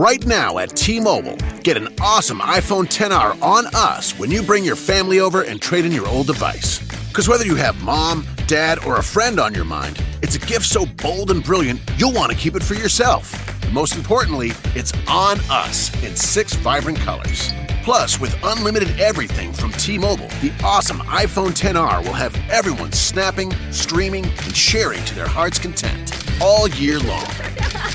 Right 0.00 0.24
now 0.26 0.56
at 0.56 0.74
T 0.74 0.98
Mobile, 0.98 1.36
get 1.62 1.76
an 1.76 1.94
awesome 2.00 2.38
iPhone 2.38 2.86
10R 2.86 3.42
on 3.42 3.66
us 3.74 4.18
when 4.18 4.30
you 4.30 4.42
bring 4.42 4.64
your 4.64 4.74
family 4.74 5.20
over 5.20 5.42
and 5.42 5.60
trade 5.60 5.84
in 5.84 5.92
your 5.92 6.08
old 6.08 6.26
device. 6.26 6.78
Because 7.08 7.28
whether 7.28 7.44
you 7.44 7.54
have 7.56 7.84
mom, 7.84 8.26
dad, 8.46 8.82
or 8.86 8.96
a 8.96 9.02
friend 9.02 9.38
on 9.38 9.52
your 9.52 9.66
mind, 9.66 10.02
it's 10.22 10.36
a 10.36 10.38
gift 10.38 10.64
so 10.64 10.86
bold 10.86 11.30
and 11.30 11.44
brilliant 11.44 11.82
you'll 11.98 12.14
want 12.14 12.32
to 12.32 12.38
keep 12.38 12.56
it 12.56 12.62
for 12.62 12.72
yourself. 12.72 13.30
And 13.62 13.74
most 13.74 13.94
importantly, 13.94 14.52
it's 14.74 14.94
on 15.06 15.38
us 15.50 15.92
in 16.02 16.16
six 16.16 16.54
vibrant 16.54 16.96
colors. 17.00 17.52
Plus, 17.82 18.18
with 18.18 18.34
unlimited 18.42 18.98
everything 18.98 19.52
from 19.52 19.70
T 19.72 19.98
Mobile, 19.98 20.28
the 20.40 20.50
awesome 20.64 21.00
iPhone 21.00 21.50
10R 21.50 22.02
will 22.02 22.14
have 22.14 22.34
everyone 22.48 22.92
snapping, 22.92 23.52
streaming, 23.70 24.24
and 24.24 24.56
sharing 24.56 25.04
to 25.04 25.14
their 25.14 25.28
heart's 25.28 25.58
content 25.58 26.10
all 26.40 26.68
year 26.68 26.98
long. 27.00 27.26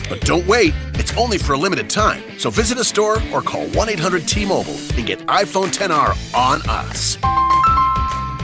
But 0.07 0.21
don't 0.21 0.45
wait, 0.45 0.73
it's 1.05 1.15
only 1.17 1.37
for 1.37 1.53
a 1.53 1.57
limited 1.57 1.87
time. 1.87 2.23
So 2.39 2.49
visit 2.49 2.79
a 2.79 2.83
store 2.83 3.21
or 3.31 3.41
call 3.41 3.67
1 3.67 3.89
800 3.89 4.27
T 4.27 4.43
Mobile 4.43 4.77
and 4.95 5.05
get 5.05 5.19
iPhone 5.27 5.67
10R 5.71 6.35
on 6.35 6.61
us. 6.67 7.17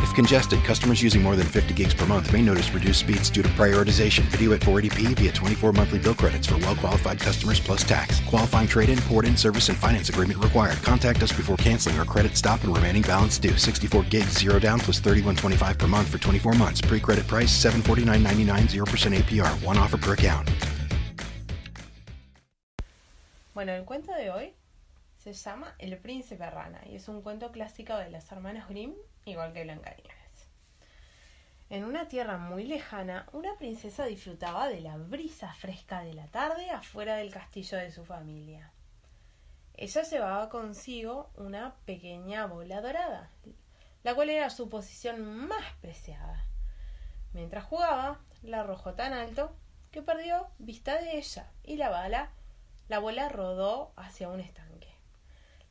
If 0.04 0.14
congested, 0.14 0.64
customers 0.64 1.02
using 1.02 1.24
more 1.24 1.36
than 1.36 1.48
50 1.48 1.74
gigs 1.74 1.96
per 1.96 2.06
month 2.06 2.32
may 2.32 2.42
notice 2.44 2.72
reduced 2.72 3.00
speeds 3.00 3.32
due 3.32 3.42
to 3.42 3.50
prioritization. 3.50 4.24
Video 4.26 4.54
at 4.54 4.60
480p 4.60 5.16
via 5.16 5.32
24 5.32 5.74
monthly 5.74 5.98
bill 5.98 6.14
credits 6.14 6.46
for 6.46 6.58
well 6.58 6.76
qualified 6.76 7.20
customers 7.20 7.60
plus 7.60 7.84
tax. 7.84 8.20
Qualifying 8.28 8.68
trade 8.68 8.90
in, 8.90 9.00
port 9.00 9.26
in, 9.26 9.36
service, 9.36 9.70
and 9.70 9.78
finance 9.78 10.10
agreement 10.10 10.44
required. 10.44 10.78
Contact 10.84 11.24
us 11.24 11.32
before 11.32 11.58
canceling 11.58 11.98
or 11.98 12.06
credit 12.06 12.38
stop 12.38 12.64
and 12.64 12.76
remaining 12.76 13.02
balance 13.02 13.40
due. 13.40 13.58
64 13.58 14.04
gigs, 14.04 14.38
zero 14.38 14.60
down 14.60 14.80
plus 14.80 15.00
31.25 15.00 15.78
per 15.80 15.88
month 15.88 16.10
for 16.10 16.20
24 16.20 16.54
months. 16.54 16.82
Pre 16.82 17.00
credit 17.00 17.26
price 17.26 17.50
749.99, 17.50 18.86
0% 18.86 19.18
APR. 19.18 19.66
One 19.66 19.78
offer 19.78 19.98
per 19.98 20.14
account. 20.14 20.48
Bueno, 23.62 23.74
el 23.74 23.86
cuento 23.86 24.12
de 24.12 24.32
hoy 24.32 24.56
se 25.20 25.34
llama 25.34 25.76
El 25.78 25.96
príncipe 26.00 26.50
rana 26.50 26.82
y 26.88 26.96
es 26.96 27.08
un 27.08 27.22
cuento 27.22 27.52
clásico 27.52 27.96
de 27.96 28.10
los 28.10 28.32
hermanos 28.32 28.68
Grimm, 28.68 28.96
igual 29.26 29.54
que 29.54 29.64
Blancanieves. 29.64 30.50
En 31.70 31.84
una 31.84 32.08
tierra 32.08 32.40
muy 32.40 32.64
lejana, 32.64 33.28
una 33.34 33.56
princesa 33.60 34.06
disfrutaba 34.06 34.68
de 34.68 34.82
la 34.82 34.98
brisa 34.98 35.54
fresca 35.54 36.02
de 36.02 36.16
la 36.16 36.26
tarde 36.26 36.72
afuera 36.72 37.18
del 37.18 37.32
castillo 37.32 37.78
de 37.78 37.92
su 37.92 38.04
familia. 38.04 38.72
Ella 39.76 40.02
llevaba 40.02 40.50
consigo 40.50 41.30
una 41.36 41.76
pequeña 41.86 42.48
bola 42.48 42.82
dorada, 42.82 43.30
la 44.02 44.16
cual 44.16 44.32
era 44.32 44.50
su 44.50 44.70
posición 44.70 45.24
más 45.48 45.72
preciada. 45.82 46.48
Mientras 47.34 47.66
jugaba, 47.66 48.22
la 48.42 48.62
arrojó 48.62 48.96
tan 48.96 49.14
alto 49.14 49.56
que 49.92 50.02
perdió 50.02 50.48
vista 50.58 51.00
de 51.00 51.20
ella 51.20 51.52
y 51.64 51.78
la 51.78 51.90
bala, 51.90 52.32
la 52.92 53.00
bola 53.00 53.30
rodó 53.30 53.94
hacia 53.96 54.28
un 54.28 54.42
estanque. 54.42 54.94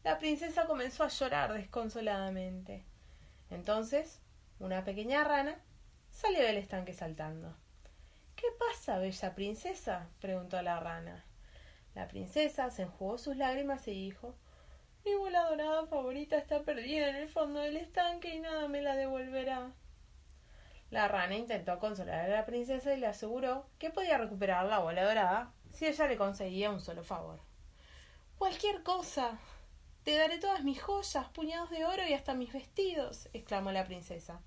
La 0.05 0.17
princesa 0.17 0.65
comenzó 0.65 1.05
a 1.05 1.09
llorar 1.09 1.53
desconsoladamente. 1.53 2.87
Entonces, 3.51 4.23
una 4.59 4.85
pequeña 4.85 5.23
rana 5.23 5.61
salió 6.09 6.43
del 6.43 6.57
estanque 6.57 6.95
saltando. 6.95 7.55
¿Qué 8.37 8.47
pasa, 8.59 8.97
bella 8.97 9.35
princesa? 9.35 10.09
preguntó 10.19 10.63
la 10.63 10.81
rana. 10.81 11.27
La 11.95 12.09
princesa 12.09 12.71
se 12.71 12.85
enjugó 12.85 13.19
sus 13.19 13.37
lágrimas 13.37 13.87
y 13.87 13.91
dijo 13.91 14.35
Mi 15.05 15.15
bola 15.15 15.43
dorada 15.43 15.87
favorita 15.89 16.39
está 16.39 16.63
perdida 16.63 17.11
en 17.11 17.17
el 17.17 17.29
fondo 17.29 17.61
del 17.61 17.77
estanque 17.77 18.35
y 18.35 18.41
nada 18.41 18.67
me 18.67 18.81
la 18.81 18.97
devolverá. 18.97 19.73
La 20.89 21.07
rana 21.07 21.37
intentó 21.37 21.79
consolar 21.81 22.31
a 22.31 22.35
la 22.35 22.47
princesa 22.47 22.95
y 22.95 22.99
le 22.99 23.09
aseguró 23.09 23.67
que 23.79 23.91
podía 23.91 24.17
recuperar 24.17 24.65
la 24.65 24.79
bola 24.79 25.05
dorada 25.05 25.53
si 25.73 25.87
ella 25.87 26.07
le 26.07 26.17
conseguía 26.17 26.71
un 26.71 26.81
solo 26.81 27.05
favor. 27.05 27.41
Cualquier 28.39 28.83
cosa. 28.83 29.39
Te 30.05 30.17
daré 30.17 30.39
todas 30.39 30.65
mis 30.65 30.83
joyas, 30.83 31.29
puñados 31.29 31.69
de 31.71 31.85
oro 31.85 32.03
y 32.09 32.15
hasta 32.15 32.33
mis 32.33 32.53
vestidos, 32.53 33.29
exclamó 33.35 33.71
la 33.71 33.85
princesa. 33.85 34.41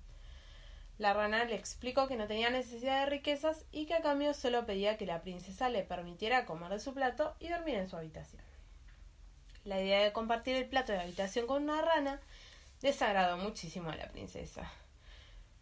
La 0.98 1.12
rana 1.12 1.44
le 1.44 1.54
explicó 1.54 2.06
que 2.06 2.16
no 2.16 2.26
tenía 2.26 2.50
necesidad 2.50 3.00
de 3.00 3.10
riquezas 3.10 3.64
y 3.72 3.86
que 3.86 3.94
a 3.94 4.02
cambio 4.02 4.34
solo 4.34 4.66
pedía 4.66 4.96
que 4.96 5.06
la 5.06 5.22
princesa 5.22 5.68
le 5.68 5.82
permitiera 5.82 6.44
comer 6.44 6.70
de 6.70 6.80
su 6.80 6.94
plato 6.94 7.34
y 7.40 7.48
dormir 7.48 7.76
en 7.76 7.88
su 7.88 7.96
habitación. 7.96 8.42
La 9.64 9.80
idea 9.80 10.04
de 10.04 10.12
compartir 10.12 10.56
el 10.56 10.68
plato 10.68 10.92
de 10.92 11.00
habitación 11.00 11.46
con 11.46 11.62
una 11.62 11.82
rana 11.82 12.20
desagradó 12.80 13.38
muchísimo 13.38 13.90
a 13.90 13.96
la 13.96 14.08
princesa, 14.08 14.70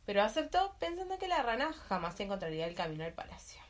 pero 0.05 0.23
aceptó 0.23 0.75
pensando 0.79 1.19
que 1.19 1.29
la 1.29 1.43
rana 1.43 1.73
jamás 1.73 2.19
encontraría 2.21 2.67
el 2.67 2.75
camino 2.75 3.05
al 3.05 3.13
palacio. 3.13 3.61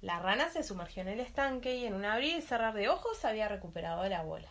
La 0.00 0.18
rana 0.18 0.48
se 0.48 0.62
sumergió 0.62 1.02
en 1.02 1.08
el 1.08 1.20
estanque 1.20 1.76
y 1.76 1.84
en 1.84 1.94
un 1.94 2.04
abrir 2.04 2.38
y 2.38 2.42
cerrar 2.42 2.74
de 2.74 2.88
ojos 2.88 3.24
había 3.24 3.48
recuperado 3.48 4.08
la 4.08 4.22
bola. 4.22 4.50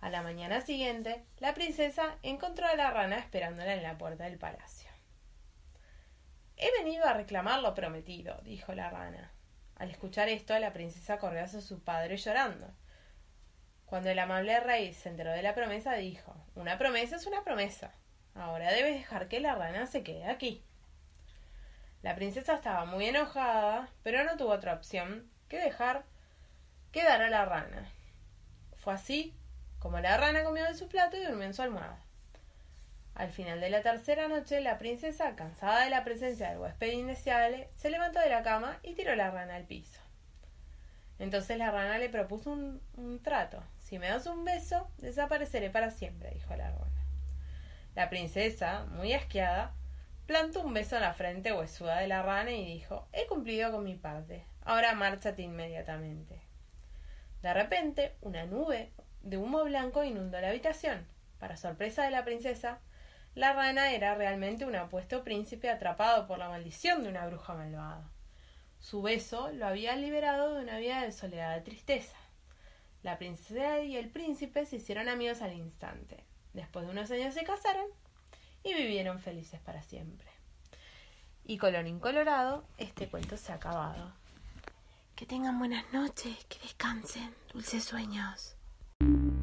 A 0.00 0.10
la 0.10 0.22
mañana 0.22 0.60
siguiente, 0.60 1.24
la 1.38 1.54
princesa 1.54 2.18
encontró 2.22 2.66
a 2.66 2.76
la 2.76 2.90
rana 2.90 3.18
esperándola 3.18 3.74
en 3.74 3.82
la 3.82 3.96
puerta 3.96 4.24
del 4.24 4.38
palacio. 4.38 4.90
He 6.58 6.70
venido 6.78 7.06
a 7.06 7.14
reclamar 7.14 7.60
lo 7.60 7.74
prometido, 7.74 8.38
dijo 8.42 8.74
la 8.74 8.90
rana. 8.90 9.32
Al 9.76 9.90
escuchar 9.90 10.28
esto, 10.28 10.58
la 10.58 10.72
princesa 10.72 11.18
corrió 11.18 11.42
hacia 11.42 11.60
su 11.60 11.82
padre 11.82 12.16
llorando. 12.16 12.74
Cuando 13.86 14.10
el 14.10 14.18
amable 14.18 14.58
rey 14.60 14.92
se 14.92 15.08
enteró 15.08 15.32
de 15.32 15.42
la 15.42 15.54
promesa, 15.54 15.94
dijo 15.94 16.34
Una 16.54 16.76
promesa 16.76 17.16
es 17.16 17.26
una 17.26 17.42
promesa. 17.42 17.94
Ahora 18.34 18.72
debes 18.72 18.94
dejar 18.94 19.28
que 19.28 19.40
la 19.40 19.54
rana 19.54 19.86
se 19.86 20.02
quede 20.02 20.26
aquí. 20.26 20.64
La 22.02 22.14
princesa 22.14 22.54
estaba 22.54 22.84
muy 22.84 23.06
enojada, 23.06 23.88
pero 24.02 24.24
no 24.24 24.36
tuvo 24.36 24.50
otra 24.50 24.74
opción 24.74 25.30
que 25.48 25.58
dejar 25.58 26.04
quedar 26.92 27.22
a 27.22 27.30
la 27.30 27.44
rana. 27.44 27.90
Fue 28.76 28.94
así 28.94 29.34
como 29.78 30.00
la 30.00 30.16
rana 30.16 30.44
comió 30.44 30.64
de 30.64 30.74
su 30.74 30.88
plato 30.88 31.16
y 31.16 31.24
durmió 31.24 31.46
en 31.46 31.54
su 31.54 31.62
almohada. 31.62 31.98
Al 33.14 33.30
final 33.30 33.60
de 33.60 33.70
la 33.70 33.82
tercera 33.82 34.28
noche, 34.28 34.60
la 34.60 34.78
princesa, 34.78 35.36
cansada 35.36 35.84
de 35.84 35.90
la 35.90 36.04
presencia 36.04 36.50
del 36.50 36.58
huésped 36.58 36.92
indeseable, 36.92 37.68
se 37.72 37.90
levantó 37.90 38.20
de 38.20 38.28
la 38.28 38.42
cama 38.42 38.78
y 38.82 38.94
tiró 38.94 39.14
la 39.14 39.30
rana 39.30 39.56
al 39.56 39.64
piso. 39.64 40.00
Entonces 41.18 41.56
la 41.56 41.70
rana 41.70 41.98
le 41.98 42.10
propuso 42.10 42.50
un, 42.50 42.82
un 42.96 43.22
trato. 43.22 43.62
Si 43.78 43.98
me 43.98 44.08
das 44.08 44.26
un 44.26 44.44
beso, 44.44 44.90
desapareceré 44.98 45.70
para 45.70 45.90
siempre, 45.90 46.30
dijo 46.30 46.54
la 46.56 46.70
rana. 46.70 47.04
La 47.94 48.10
princesa, 48.10 48.84
muy 48.90 49.14
asqueada, 49.14 49.72
plantó 50.26 50.62
un 50.62 50.74
beso 50.74 50.96
en 50.96 51.02
la 51.02 51.14
frente 51.14 51.52
huesuda 51.52 51.98
de 51.98 52.08
la 52.08 52.22
rana 52.22 52.50
y 52.50 52.64
dijo 52.64 53.08
He 53.12 53.26
cumplido 53.26 53.70
con 53.70 53.84
mi 53.84 53.94
parte. 53.94 54.44
Ahora 54.62 54.94
márchate 54.94 55.42
inmediatamente. 55.42 56.42
De 57.42 57.54
repente, 57.54 58.16
una 58.20 58.44
nube 58.44 58.92
de 59.22 59.36
humo 59.36 59.64
blanco 59.64 60.02
inundó 60.04 60.40
la 60.40 60.48
habitación. 60.48 61.06
Para 61.38 61.56
sorpresa 61.56 62.04
de 62.04 62.10
la 62.10 62.24
princesa, 62.24 62.80
la 63.34 63.52
rana 63.52 63.92
era 63.92 64.14
realmente 64.14 64.64
un 64.64 64.74
apuesto 64.74 65.22
príncipe 65.22 65.70
atrapado 65.70 66.26
por 66.26 66.38
la 66.38 66.48
maldición 66.48 67.02
de 67.02 67.10
una 67.10 67.26
bruja 67.26 67.54
malvada. 67.54 68.10
Su 68.80 69.02
beso 69.02 69.52
lo 69.52 69.66
había 69.66 69.94
liberado 69.94 70.54
de 70.54 70.62
una 70.62 70.78
vida 70.78 71.02
de 71.02 71.12
soledad 71.12 71.58
y 71.58 71.64
tristeza. 71.64 72.16
La 73.02 73.18
princesa 73.18 73.80
y 73.80 73.96
el 73.96 74.08
príncipe 74.08 74.66
se 74.66 74.76
hicieron 74.76 75.08
amigos 75.08 75.42
al 75.42 75.52
instante. 75.52 76.24
Después 76.52 76.86
de 76.86 76.92
unos 76.92 77.10
años 77.10 77.34
se 77.34 77.44
casaron 77.44 77.86
y 78.66 78.74
vivieron 78.74 79.20
felices 79.20 79.60
para 79.60 79.82
siempre. 79.82 80.26
Y 81.44 81.58
colorín 81.58 82.00
colorado, 82.00 82.64
este 82.76 83.06
cuento 83.06 83.36
se 83.36 83.52
ha 83.52 83.54
acabado. 83.54 84.12
Que 85.14 85.24
tengan 85.24 85.58
buenas 85.58 85.84
noches, 85.92 86.44
que 86.48 86.58
descansen, 86.60 87.30
dulces 87.52 87.84
sueños. 87.84 88.56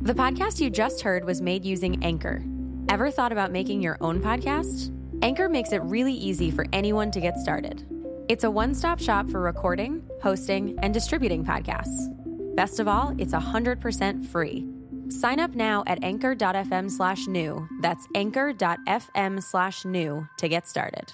The 0.01 0.13
podcast 0.13 0.59
you 0.59 0.69
just 0.69 1.01
heard 1.01 1.23
was 1.23 1.41
made 1.41 1.63
using 1.63 2.03
Anchor. 2.03 2.43
Ever 2.89 3.09
thought 3.09 3.31
about 3.31 3.51
making 3.51 3.81
your 3.81 3.97
own 4.01 4.21
podcast? 4.21 4.91
Anchor 5.21 5.47
makes 5.47 5.71
it 5.71 5.81
really 5.83 6.13
easy 6.13 6.51
for 6.51 6.65
anyone 6.73 7.09
to 7.11 7.21
get 7.21 7.37
started. 7.37 7.85
It's 8.27 8.43
a 8.43 8.51
one 8.51 8.75
stop 8.75 8.99
shop 8.99 9.29
for 9.29 9.39
recording, 9.39 10.03
hosting, 10.21 10.77
and 10.83 10.93
distributing 10.93 11.45
podcasts. 11.45 12.09
Best 12.55 12.81
of 12.81 12.89
all, 12.89 13.15
it's 13.17 13.33
100% 13.33 14.27
free. 14.27 14.67
Sign 15.09 15.39
up 15.39 15.55
now 15.55 15.83
at 15.87 16.03
anchor.fm 16.03 16.89
slash 16.89 17.27
new. 17.27 17.67
That's 17.81 18.07
anchor.fm 18.15 19.43
slash 19.43 19.85
new 19.85 20.27
to 20.37 20.47
get 20.47 20.67
started. 20.67 21.13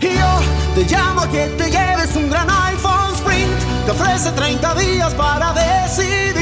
Yo 0.00 0.40
te 0.74 0.84
llamo 0.84 1.30
que 1.30 1.48
te 1.56 1.70
lleves 1.70 2.16
un 2.16 2.28
gran 2.28 2.48
iPhone 2.48 3.14
Sprint. 3.14 3.50
Te 3.84 3.90
ofrece 3.90 4.32
30 4.32 4.74
días 4.74 5.14
para 5.14 5.52
decidir. 5.52 5.71